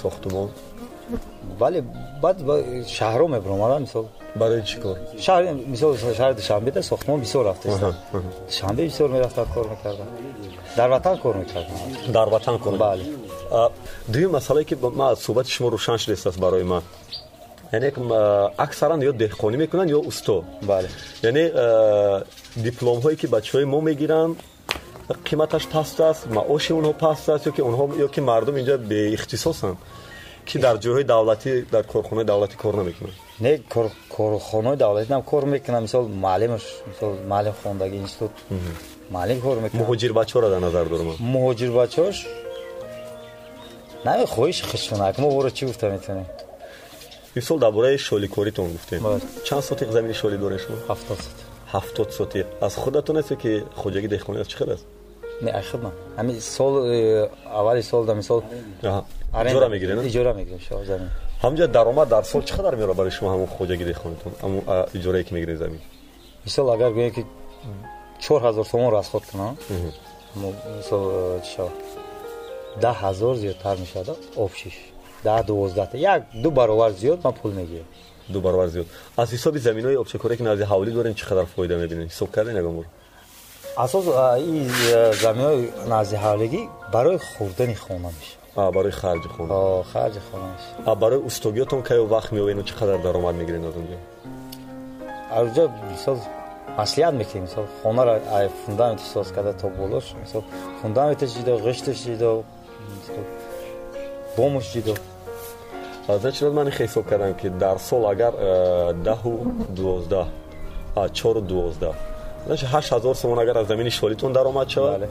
Сохтмон. 0.02 0.48
Вале 1.60 1.84
баъд 2.22 2.36
шаҳрҳо 2.96 3.26
мебиромада 3.36 3.78
мисол 3.86 4.04
барои 4.40 4.62
чӣ 4.70 4.76
кор? 4.82 4.96
мисол 5.74 5.92
шаҳри 6.18 6.34
душанбеда 6.40 6.82
сохтмон 6.82 7.20
бисёр 7.24 7.44
рафтаистан 7.50 7.94
душанбе 8.48 8.82
бисёр 8.90 9.08
мерафтан 9.08 9.46
кор 9.54 9.66
мекардам. 9.74 10.08
Дар 10.76 10.88
ватан 10.90 11.18
кор 11.18 11.34
мекардам. 11.36 11.76
Дар 12.08 12.28
ватан 12.28 12.58
кор. 12.58 12.72
Бале. 12.76 13.04
Дуюм 14.08 14.32
масъалае 14.32 14.64
ки 14.64 14.74
ман 14.82 15.12
аз 15.12 15.18
суҳбати 15.26 15.50
шумо 15.50 15.68
рӯшан 15.70 15.98
шудааст 15.98 16.38
барои 16.38 16.62
ман 16.62 16.82
яъне 17.72 17.92
аксаран 18.64 19.00
ё 19.08 19.12
деҳқонӣ 19.22 19.56
мекунанд 19.56 19.90
ё 19.90 20.00
усто 20.10 20.44
бале. 20.62 20.88
Яъне 21.22 21.44
дипломҳое 22.66 23.16
ки 23.20 23.26
бачаҳои 23.26 23.64
мо 23.64 23.80
мегиранд 23.80 24.36
қиматаш 25.14 25.64
паст 25.68 26.00
аст 26.00 26.26
маоши 26.26 26.72
онҳо 26.72 26.92
паст 27.04 27.28
аст 27.28 27.46
ё 27.46 27.52
ки 27.56 27.62
онҳо 27.62 27.84
ё 28.06 28.08
ки 28.14 28.20
мардум 28.20 28.56
инҷа 28.60 28.76
беихтисосанд 28.78 29.76
ки 30.48 30.58
дар 30.58 30.76
ҷойҳои 30.84 31.04
давлатӣ 31.04 31.52
дар 31.74 31.84
корхонаи 31.92 32.24
давлатӣ 32.24 32.56
кор 32.62 32.74
намекунанд? 32.80 33.16
Не 33.40 33.52
кор 33.74 33.86
корхонаи 34.16 34.76
давлатӣ 34.76 35.08
нам 35.10 35.22
кор 35.22 35.44
мекунам 35.44 35.82
мисол 35.82 36.04
маълимаш 36.08 36.64
мисол 36.90 37.12
маълим 37.32 37.54
хондаги 37.62 37.96
институт. 37.96 38.32
Маълим 39.10 39.40
кор 39.40 39.56
мекунам 39.64 39.82
муҳоҷир 39.82 40.12
бачаҳоро 40.20 40.48
дар 40.54 40.60
назар 40.60 40.84
дорам 40.92 41.06
ман 41.06 41.16
муҳоҷир 41.34 41.70
бачаҳош 41.80 42.18
наме 44.06 44.24
хоҳиши 44.34 44.62
хишмонак 44.70 45.18
мо 45.22 45.28
боро 45.36 45.50
чӣ 45.56 45.64
гуфта 45.66 45.86
метавонем? 45.90 46.26
Мисол 47.36 47.58
дар 47.58 47.72
бораи 47.72 47.98
шоликоритон 48.08 48.66
гуфтем. 48.74 49.00
Чанд 49.46 49.62
сотиқ 49.70 49.88
замини 49.96 50.14
шолӣ 50.20 50.36
доред 50.44 50.60
шумо? 50.64 50.76
Ҳафтод 50.90 51.18
сот 51.26 51.38
ҳафтод 51.74 52.08
сотиқ. 52.18 52.46
Аз 52.66 52.74
худатон 52.82 53.16
аст 53.20 53.30
ё 53.34 53.36
ки 53.42 53.52
хоҷагӣ 53.80 54.08
деҳқонӣ 54.14 54.38
аст 54.42 54.50
чӣ 54.52 54.56
қадр 54.60 54.74
аст 54.78 54.86
не 55.42 55.50
айхидман 55.50 55.92
ҳами 56.16 56.40
сол 56.40 56.72
э, 56.86 57.28
аввали 57.44 57.82
сол 57.82 58.04
да 58.04 58.14
мисол 58.14 58.42
иҷора 58.82 59.68
мегиред 59.68 60.04
иҷора 60.10 60.32
мегирем 60.34 60.60
замин. 60.86 61.10
ҳамҷа 61.42 61.66
даромад 61.68 62.08
дар 62.08 62.24
сол 62.24 62.42
чӣ 62.42 62.52
қадар 62.58 62.74
меора 62.76 62.94
барои 62.94 63.10
шумо 63.10 63.28
ҳамон 63.34 63.48
хоҷагӣ 63.58 63.84
деҳқонитон 63.90 64.32
ҳамон 64.42 64.62
а, 64.66 64.86
иҷорае 64.98 65.24
ки 65.24 65.34
мегиред 65.34 65.58
замин? 65.58 65.80
Мисол 66.44 66.66
агар 66.76 66.92
гӯем 66.92 67.10
ки 67.16 67.22
чор 68.24 68.40
ҳазор 68.46 68.64
сомон 68.72 68.90
расход 68.98 69.22
кунам 69.30 69.56
мисол 70.80 71.02
э, 71.10 71.40
чӣ 71.44 71.50
шавад? 71.56 71.74
Даҳ 72.84 72.96
ҳазор 73.04 73.34
зиёдтар 73.42 73.76
мешавад 73.84 74.18
обшиш 74.44 74.76
даҳ 75.24 75.38
дувоздаҳта 75.48 75.96
як 76.14 76.20
ду 76.42 76.50
баробар 76.50 76.90
зиёд 77.02 77.18
ман 77.24 77.34
пул 77.40 77.50
мегирам. 77.60 77.88
Ду 78.28 78.40
баробар 78.40 78.68
зиёд. 78.68 78.86
Аз 79.16 79.28
ҳисоби 79.34 79.58
заминҳои 79.58 79.96
обчакорие 80.02 80.36
ки 80.38 80.42
назди 80.42 80.64
ҳавлӣ 80.72 80.90
дорем 80.98 81.14
чӣ 81.14 81.24
қадар 81.30 81.46
фоида 81.54 81.76
мебинем? 81.82 82.08
Ҳисоб 82.08 82.30
кардем 82.30 82.56
ягон 82.62 82.74
бор 82.78 82.86
асос 83.76 84.06
ин 84.06 84.70
э, 84.70 85.12
заминҳои 85.22 85.70
назди 85.92 86.16
ҳавлигӣ 86.24 86.62
барои 86.94 87.18
хӯрдани 87.18 87.74
хона 87.74 88.10
мешавад. 88.16 88.40
А, 88.56 88.72
барои 88.76 88.90
харҷи 89.00 89.28
хона. 89.34 89.84
Харҷи 89.92 90.20
хона 90.28 90.46
мешавад. 90.54 90.88
А, 90.90 90.94
барои 91.02 91.20
устогиётон 91.28 91.82
кайо 91.88 92.04
вақт 92.14 92.30
меоену 92.32 92.62
чӣ 92.68 92.74
қадар 92.80 92.98
даромад 93.02 93.34
мегиред 93.40 93.62
аз 93.68 93.74
онҷо? 93.80 93.98
Аз 95.38 95.46
ҷо 95.56 95.64
мисол 95.92 96.18
маслиҳат 96.78 97.14
мекунем 97.20 97.44
мисол 97.48 97.64
хонаро 97.82 98.14
ай 98.38 98.48
фундамент 98.64 99.00
соз 99.14 99.28
карда 99.36 99.52
то 99.52 99.68
болош 99.68 100.04
мисол 100.22 100.42
фундаменташ 100.80 101.30
ҷидо 101.36 101.52
ғишташ 101.66 101.98
ҷидо 102.06 102.30
бомаш 104.36 104.66
ҷидо. 104.74 104.94
Значит 106.08 106.52
ман 106.58 106.68
ихе 106.68 106.82
ҳисоб 106.86 107.04
кардам 107.10 107.34
ки 107.40 107.48
дар 107.48 107.78
сол 107.78 108.02
агар 108.12 108.32
э, 108.36 108.92
даҳу 109.08 109.32
дувоздаҳ 109.76 110.26
чору 111.18 111.40
дувоздаҳ 111.40 111.94
بله. 112.48 112.56
دانش 112.56 112.74
8000 112.74 113.14
سومون 113.14 113.38
اگر 113.38 113.58
از 113.58 113.66
زمین 113.66 113.88
شوریتون 113.88 114.32
درآمد 114.32 114.68
شود. 114.68 115.08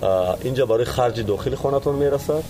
بله. 0.00 0.34
اینجا 0.40 0.66
برای 0.66 0.84
خرج 0.84 1.20
داخل 1.20 1.54
خانتون 1.54 1.94
می‌رسد. 1.94 2.42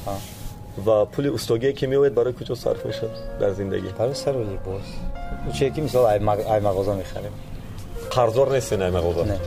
و 0.87 1.05
پول 1.05 1.31
استوگی 1.35 1.73
که 1.73 1.87
میوید 1.87 2.15
برای 2.15 2.33
کجا 2.33 2.55
صرف 2.55 2.87
میشه 2.87 3.09
در 3.41 3.53
زندگی. 3.53 3.89
برای 3.99 4.15
سر 4.15 4.33
و 4.33 4.41
لباس 4.41 4.83
چه 5.59 5.71
کی 5.71 5.81
مثال 5.81 6.05
ای 6.05 6.61
مغازه 6.61 6.95
می‌خریم. 6.95 7.31
قرضور 8.11 8.53
نیستین 8.53 8.83
ای 8.83 8.91
مغازه؟ 8.91 9.25
نه. 9.25 9.39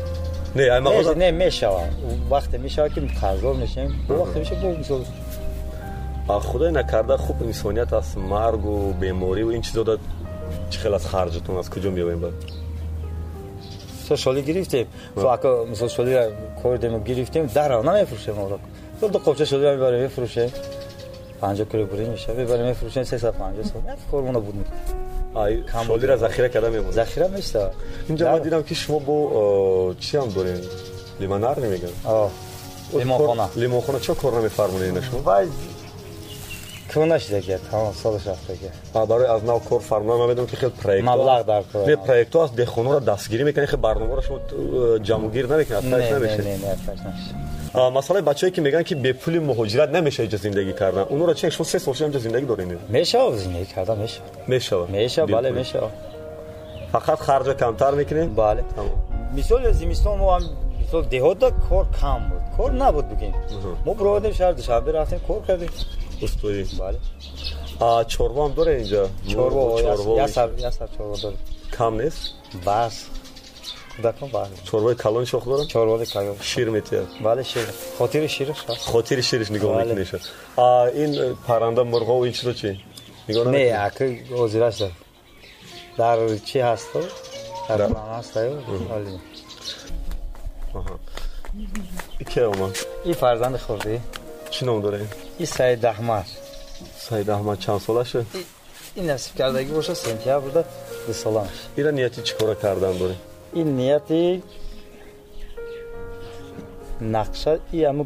نه 0.55 0.63
ای 0.63 0.79
مغازه 0.79 1.13
نه 1.13 1.31
میشوا 1.31 1.81
وقت 2.31 2.55
میشوا 2.55 2.89
که 2.89 3.01
قرضور 3.21 3.55
میشیم 3.55 4.05
بله. 4.09 4.17
وقت 4.17 4.37
میشه 4.37 4.55
بو 4.55 4.77
مثال 4.77 5.05
خدای 6.27 6.71
نکرده 6.71 7.17
خوب 7.17 7.43
انسانیت 7.43 7.93
از 7.93 8.17
مرگ 8.17 8.65
و 8.65 8.93
بیماری 8.93 9.43
و 9.43 9.47
این 9.47 9.61
چیزا 9.61 9.97
چه 10.69 10.79
خیلی 10.79 10.95
از 10.95 11.07
خرجتون 11.07 11.57
از 11.57 11.69
کجا 11.69 11.89
میویم 11.89 12.19
بعد؟ 12.19 12.33
سوشالی 14.09 14.41
گرفتیم 14.41 14.87
و 15.15 15.25
اگه 15.27 15.73
سوشالی 15.73 16.13
را 16.13 16.31
کردیم 16.63 16.93
و 16.93 16.99
گرفتیم 17.03 17.45
در 17.45 17.71
آن 17.71 17.89
نمیفروشیم 17.89 18.39
اون 18.39 18.49
را 18.49 18.59
دو 19.01 19.07
دو 19.07 19.19
قبچه 19.19 19.45
شالی 19.45 19.63
را 19.63 19.71
می‌بریم 19.71 20.01
میفروشیم 20.01 20.53
50 21.41 21.67
کیلو 21.67 21.85
بری 21.85 22.09
میشه 22.09 22.33
ببریم 22.33 22.65
میفروشیم 22.65 23.03
350 23.03 23.63
سوم 23.63 23.83
یک 23.93 24.11
کارمون 24.11 24.33
بود 24.33 24.65
آی 25.33 25.63
شالی 25.87 26.07
را 26.07 26.17
ذخیره 26.17 26.49
کرده 26.49 26.69
میمونه 26.69 26.91
ذخیره 26.91 27.27
میشه 27.27 27.69
اینجا 28.07 28.31
ما 28.31 28.39
دیدم 28.39 28.63
که 28.63 28.75
شما 28.75 28.99
با 28.99 29.93
چی 29.99 30.17
هم 30.17 30.27
دارین 30.29 30.61
لیمانار 31.19 31.59
نمیگن 31.59 31.87
آه 32.03 32.31
لیمانخانه 32.93 33.49
لیمانخانه 33.55 33.99
چه 33.99 34.13
کار 34.13 34.39
نمیفرمونین 34.39 35.01
شما 35.01 35.21
کونش 36.93 37.31
دیگه 37.31 37.59
تمام 37.71 37.93
سالش 37.93 38.27
رفت 38.27 38.51
دیگه 38.51 38.71
با 38.93 39.35
از 39.35 39.43
نو 39.43 39.59
کور 39.59 39.81
فرمان 39.81 40.33
من 40.33 40.45
که 40.45 40.57
خیلی 40.57 40.71
پروژه 40.71 41.01
مبلغ 41.01 41.41
در 41.41 41.61
کار 41.61 41.87
نه 41.87 41.95
پروژه 41.95 42.39
است. 42.39 42.55
ده 42.55 42.65
خونو 42.65 42.93
را 42.93 42.99
دستگیری 42.99 43.43
می‌کنی. 43.43 43.67
که 43.67 43.77
برنامه 43.77 44.21
شما 44.21 44.39
جمع 44.97 45.27
گیر 45.27 45.45
نمی‌کنی. 45.45 45.77
اصلا 45.77 46.17
نمیشه. 46.17 46.43
نه 47.75 47.89
نه 47.89 47.89
نه 47.89 47.91
بچه 47.91 48.21
بچه‌ای 48.21 48.51
که 48.51 48.61
میگن 48.61 48.83
که 48.83 48.95
به 48.95 49.13
پول 49.13 49.39
مهاجرت 49.39 49.89
نمیشه 49.89 50.23
اینجا 50.23 50.37
زندگی 50.37 50.73
کردن. 50.73 51.01
اونو 51.01 51.25
رو 51.25 51.33
چه 51.33 51.49
شما 51.49 51.65
سه 51.65 51.79
سال 51.79 51.95
اینجا 51.99 52.19
زندگی 52.19 52.45
دارین. 52.45 52.77
میشه 52.89 53.37
زندگی 53.37 53.65
کردن 53.65 53.97
میشه. 53.97 54.19
میشه 54.47 54.85
میشه 54.85 55.25
بله 55.25 55.51
میشه 55.51 55.79
فقط 56.91 57.19
خرج 57.19 57.57
کمتر 57.57 57.91
می‌کنین 57.91 58.35
بله. 58.35 58.63
مثال 59.37 59.71
زمستون 59.71 60.17
ما 60.17 60.35
هم 60.35 60.43
مثال 60.87 61.03
دهات 61.03 61.39
کار 61.69 61.85
کم 62.01 62.19
بود. 62.29 62.41
کار 62.57 62.71
نبود 62.71 63.09
بگیم. 63.09 63.33
ما 63.85 63.93
برادیم 63.93 64.31
شهر 64.31 64.51
دو 64.51 64.61
شب 64.61 64.83
رفتیم 64.93 65.19
کار 65.27 65.41
کردیم. 65.47 65.69
Устоӣ 66.25 66.63
бале. 66.81 66.99
А, 67.79 68.05
чорво 68.13 68.39
ҳам 68.45 68.53
доред 68.59 68.75
инҷа 68.83 69.03
Чорво, 69.33 69.61
ясар 70.25 70.49
ясар 70.69 70.89
чорво 70.97 71.15
дорем. 71.23 71.39
Кам 71.77 71.93
нест 72.01 72.19
бас. 72.65 72.95
Кӯдакон 73.95 74.29
бас. 74.31 74.47
Чорвои 74.69 74.95
калони 74.95 75.25
шох 75.25 75.43
дорад 75.51 75.67
чорвои 75.67 76.05
кайо 76.05 76.33
шир 76.51 76.67
метиҳад. 76.75 77.07
Бале 77.27 77.43
шир. 77.51 77.65
Хотири 77.97 78.27
шираш 78.35 78.59
ҳаст 78.67 78.81
хотири 78.93 79.21
шириш 79.29 79.49
нигоҳ 79.55 79.71
Бале. 79.73 79.85
мекунеша 79.85 80.19
а 80.57 80.67
ин 81.03 81.11
парранда 81.47 81.81
мурғову 81.93 82.23
ин 82.27 82.33
чизо 82.37 82.53
чи 82.61 82.69
нигоҳ 83.29 83.45
не 83.55 83.65
ака 83.87 84.05
озираш 84.43 84.75
дар 84.81 84.91
дар 85.99 86.17
чӣ 86.47 86.57
ҳасту? 86.69 87.01
Дар 87.69 87.79
план 87.91 88.07
ҳастаю? 88.17 88.53
Ки 92.31 92.39
омад? 92.51 92.73
Ин 93.09 93.15
фарзанди 93.21 93.59
хурдӣ. 93.65 93.95
Чӣ 94.53 94.61
ном 94.67 94.81
дорем 94.85 95.07
ин 95.39 95.45
саид 95.57 95.83
аҳмад 95.93 96.27
саид 97.07 97.27
аҳмад 97.35 97.57
чанд 97.63 97.81
солаше 97.87 98.19
ин 98.99 99.05
насиб 99.11 99.33
кардагӣ 99.39 99.71
боша 99.79 99.95
сентябрда 100.05 100.61
ду 101.07 101.13
соламаш 101.23 101.57
ира 101.79 101.91
нияти 101.97 102.19
чӣ 102.27 102.33
кора 102.39 102.55
кардан 102.63 102.95
дорем 103.01 103.19
ин 103.61 103.67
нияти 103.79 104.21
нақша 107.15 107.53
и 107.77 107.79
ҳаму 107.89 108.03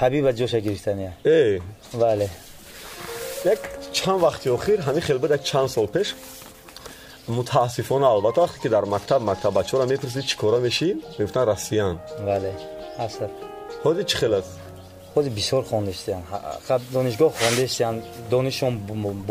ҳабиба 0.00 0.30
ҷоша 0.40 0.58
гирифтания 0.66 1.12
э 1.24 1.60
бале 2.02 2.28
як 3.44 3.60
чанд 3.96 4.20
вақти 4.26 4.46
охир 4.56 4.78
ҳамин 4.86 5.02
хелбад 5.08 5.30
як 5.30 5.42
чанд 5.50 5.68
сол 5.76 5.86
пеш 5.96 6.08
мутаассифона 7.28 8.06
албатта 8.14 8.40
вақте 8.46 8.58
ки 8.62 8.68
дар 8.68 8.84
мактаб 8.94 9.20
мактаб 9.30 9.52
бачаҳоро 9.58 9.86
мепурсид 9.92 10.24
чӣ 10.30 10.36
кора 10.42 10.58
мешӣ 10.66 10.88
мегуфтанд 11.18 11.48
россиян 11.52 11.94
бале 12.28 12.52
асад 13.06 13.30
ҳозир 13.84 14.04
чӣ 14.10 14.16
хел 14.20 14.34
аст 14.40 14.52
ҳозир 15.14 15.32
бисёр 15.40 15.62
хондистиян 15.70 16.22
донишгоҳ 16.96 17.32
хондистиян 17.40 18.02
донишон 18.30 18.72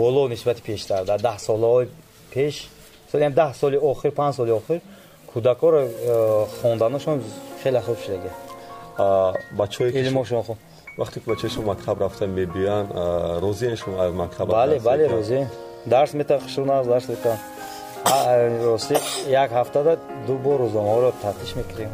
боло 0.01 0.27
нисбати 0.27 0.61
пештар. 0.61 1.05
Дар 1.05 1.19
даҳ 1.27 1.37
солаҳои 1.47 1.87
пеш 2.33 2.55
ям 3.13 3.33
даҳ 3.33 3.51
соли 3.61 3.77
охир 3.91 4.11
панҷ 4.19 4.35
соли 4.39 4.51
охир 4.59 4.79
кӯдакҳоро 5.31 5.81
э, 5.85 6.45
хонданашон 6.61 7.17
хеле 7.63 7.81
хуб 7.81 7.97
шудага 8.05 8.31
бачаҳое 9.59 9.91
илмошон 10.01 10.43
хуб. 10.43 10.57
вақте 10.99 11.19
ки 11.19 11.27
бачаҳои 11.31 11.53
шумо 11.55 11.67
мактаб 11.73 11.97
рафта 12.01 12.25
мебиёянд 12.39 12.89
розиен 13.45 13.75
шумо 13.81 13.95
аз 14.03 14.11
мактаб 14.13 14.45
бале 14.49 14.79
бале 14.79 15.07
розием 15.07 15.47
дарс 15.85 16.13
метавон 16.13 16.43
хушуназ 16.45 16.87
дарс 16.87 17.07
метавон 17.13 17.39
рости 18.69 18.95
як 19.43 19.49
ҳафтада 19.51 19.93
ду 20.27 20.33
бор 20.45 20.57
рӯзномаҳоро 20.63 21.09
тафтиш 21.23 21.51
мекунем 21.55 21.91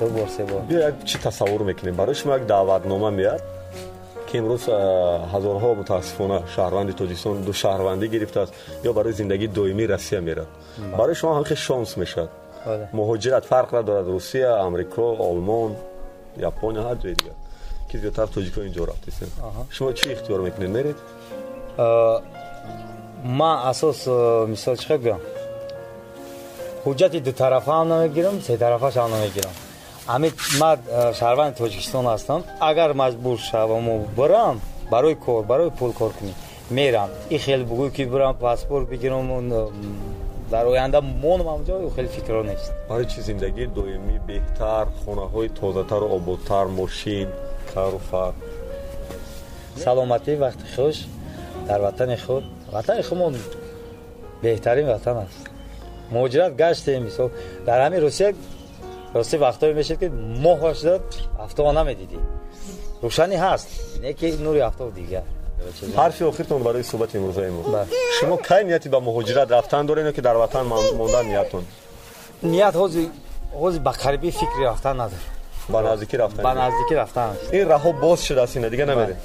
ду 0.00 0.06
бор 0.08 0.28
се 0.28 0.44
бор. 0.44 0.60
Биё 0.68 0.80
як 0.80 0.94
чӣ 1.04 1.18
тасаввур 1.22 1.62
мекунем? 1.64 1.94
Барои 1.94 2.14
шумо 2.14 2.34
як 2.34 2.46
даъватнома 2.46 3.10
меяд 3.10 3.42
ки 4.28 4.38
имрӯз 4.40 4.64
ҳазорҳо 5.32 5.70
мутаассифона 5.80 6.38
шаҳрванди 6.54 6.92
тоҷикистон 7.00 7.42
ду 7.48 7.52
шаҳрвандӣ 7.52 8.06
гирифтааст 8.14 8.52
ё 8.88 8.92
барои 8.92 9.12
зиндагии 9.12 9.48
доимии 9.58 9.86
россия 9.94 10.20
мерад? 10.20 10.48
Барои 10.98 11.14
шумо 11.14 11.32
ҳамихе 11.38 11.56
шонс 11.66 11.96
мешавад. 11.96 12.30
Муҳоҷират 12.98 13.44
фарқ 13.52 13.70
надорад. 13.78 14.06
Русия 14.16 14.50
амрико 14.66 15.06
олмон 15.30 15.70
япония 16.50 16.82
ҳар 16.88 16.96
ҷои 17.02 17.14
дигар. 17.20 17.36
Ки 17.88 17.96
зиёдтар 18.02 18.28
тоҷикҳо 18.34 18.60
инҷо 18.68 18.82
рафтистем 18.90 19.30
шумо 19.76 19.90
чӣ 19.98 20.06
ихтиёр 20.14 20.40
мекунед? 20.46 20.70
Меред? 20.76 20.96
Ман 23.38 23.56
асос 23.70 23.98
мисол 24.52 24.76
чӣ 24.82 24.96
гӯям 25.04 25.20
ҳуҷҷати 26.84 27.18
дутарафаам 27.28 27.88
намегирам 27.92 28.36
сетарафашам 28.48 29.10
намегирам 29.14 29.54
ҳамин 30.12 30.32
ман 30.60 30.78
шаҳрванди 31.18 31.54
тоҷикистон 31.62 32.04
ҳастам. 32.12 32.40
Агар 32.70 32.90
маҷбур 33.02 33.38
шаваму 33.50 33.94
барам 34.18 34.56
барои 34.92 35.16
кор 35.24 35.42
барои 35.52 35.70
пул 35.78 35.92
кор 36.00 36.12
кунӣ 36.18 36.32
мерам. 36.70 37.10
И 37.34 37.38
хеле 37.44 37.64
бугӯй 37.70 37.90
ки 37.96 38.02
бирам 38.12 38.34
паспорт 38.46 38.88
бигирам 38.92 39.26
дар 40.52 40.64
оянда 40.72 41.00
монам 41.00 41.48
ҳамҷо 41.54 41.74
хеле 41.96 42.08
фикро 42.16 42.42
нест. 42.50 42.72
Барои 42.88 43.06
чи 43.12 43.20
зиндагии 43.28 43.66
доимӣ 43.78 44.16
беҳтар 44.30 44.86
хонаҳои 45.02 45.48
тозатару 45.60 46.06
ободтар 46.16 46.66
мошин 46.80 47.28
кару 47.72 48.00
фар 48.10 48.32
саломатӣ 49.84 50.32
вақти 50.44 50.66
хуш 50.74 50.96
дар 51.68 51.80
ватани 51.86 52.16
худ. 52.24 52.44
Ватани 52.72 53.02
худмон 53.08 53.34
беҳтарин 54.42 54.86
ватан 54.92 55.16
аст. 55.24 55.40
Муҳоҷират 56.14 56.52
гаштем 56.62 57.02
мисол 57.08 57.28
дар 57.66 57.78
ҳамин 57.84 58.00
русия 58.06 58.28
рости 59.14 59.36
вақтҳое 59.46 59.72
мешид 59.80 59.98
شد 60.00 60.12
моҳваш 60.46 60.78
зад 60.86 61.06
афтоб 61.44 61.66
намедидӣ 61.78 62.18
рӯшанӣ 63.04 63.36
ҳаст 63.44 63.68
не 64.04 64.12
ки 64.18 64.28
нури 64.46 64.60
афтоб 64.68 64.90
دیگر 65.00 65.26
حرف 65.96 66.22
آخرتون 66.22 66.62
برای 66.62 66.82
صحبت 66.82 67.16
امروزه 67.16 67.50
ما. 67.50 67.62
بله. 67.62 67.86
شما 68.20 68.36
کی 68.36 68.64
نیتی 68.64 68.88
به 68.88 68.98
مهاجرت 68.98 69.52
رفتن 69.52 69.86
دارین 69.86 70.12
که 70.12 70.20
در 70.20 70.36
وطن 70.36 70.60
موندن 70.60 71.26
نیتون. 71.26 71.64
نیت 72.42 72.76
هوزی 72.76 73.10
هوزی 73.54 73.78
به 73.78 73.90
قریبی 73.90 74.30
فکر 74.30 74.60
رفتن 74.64 74.92
ندار 74.92 75.10
با 75.70 75.80
نزدیکی 75.80 76.16
رفتن. 76.16 76.42
با 76.42 76.52
نزدیکی 76.52 76.94
رفتن. 76.94 77.36
این 77.52 77.68
رها 77.68 77.92
باز 77.92 78.24
شده 78.24 78.42
است 78.42 78.58
دیگه 78.58 78.84
نمیره. 78.84 79.06
بله. 79.06 79.16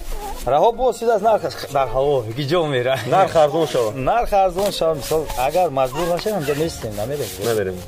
رها 0.47 0.71
باز 0.71 0.99
شده 0.99 1.13
است 1.13 1.23
نرخ 1.23 1.73
در 1.73 1.87
هوا 1.87 2.23
گیجا 2.23 2.65
میره. 2.65 3.09
نرخ 3.09 3.35
ارزون 3.35 3.65
شو 3.65 3.91
نرخ 3.91 4.33
ارزون 4.33 4.71
شو 4.71 4.93
مثلا 4.93 5.19
اگر 5.39 5.69
مجبور 5.69 6.05
باشیم 6.05 6.33
اونجا 6.33 6.53
نیستیم 6.53 7.01
نمیریم 7.01 7.27
نمیریم 7.47 7.83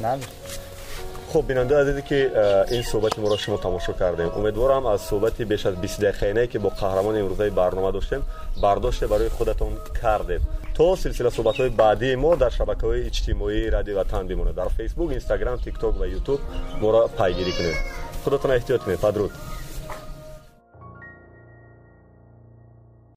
خب 1.33 1.47
بیننده 1.47 1.81
عزیزی 1.81 2.01
که 2.01 2.31
این 2.71 2.81
صحبت 2.81 3.19
ما 3.19 3.29
را 3.29 3.37
شما 3.37 3.57
تماشا 3.57 3.93
کردیم. 3.93 4.31
امیدوارم 4.35 4.85
از 4.85 5.01
صحبت 5.01 5.41
بیش 5.41 5.65
از 5.65 5.75
20 5.75 6.01
دقیقه 6.01 6.47
که 6.47 6.59
با 6.59 6.69
قهرمان 6.69 7.17
امروزه 7.17 7.49
برنامه 7.49 7.91
داشتیم. 7.91 8.23
برداشت 8.61 9.03
برای 9.03 9.29
خودتون 9.29 9.77
کردید 10.01 10.41
تا 10.73 10.95
سلسله 10.95 11.29
صحبت 11.29 11.55
های 11.55 11.69
بعدی 11.69 12.15
ما 12.15 12.35
در 12.35 12.49
شبکه 12.49 12.87
های 12.87 13.05
اجتماعی 13.05 13.69
رادیو 13.69 13.99
وطن 13.99 14.27
بمونه 14.27 14.51
در 14.51 14.67
فیسبوک 14.67 15.09
اینستاگرام 15.09 15.57
تیک 15.57 15.79
تاک 15.79 16.01
و 16.01 16.07
یوتیوب 16.07 16.39
ما 16.81 16.91
را 16.91 17.07
پیگیری 17.07 17.51
کنید. 17.51 17.75
خودتون 18.23 18.51
احتیاط 18.51 18.81
کنید. 18.81 18.99
پدرود 18.99 19.31